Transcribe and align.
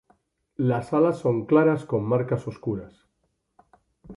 Las 0.57 0.93
alas 0.93 1.19
son 1.19 1.45
claras 1.45 1.85
con 1.85 2.03
marcas 2.03 2.47
oscuras. 2.47 3.05